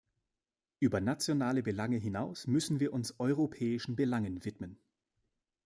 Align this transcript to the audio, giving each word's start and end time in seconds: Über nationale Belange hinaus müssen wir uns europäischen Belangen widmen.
Über 0.79 0.99
nationale 0.99 1.61
Belange 1.61 1.97
hinaus 1.97 2.47
müssen 2.47 2.79
wir 2.79 2.91
uns 2.91 3.19
europäischen 3.19 3.95
Belangen 3.95 4.43
widmen. 4.43 4.79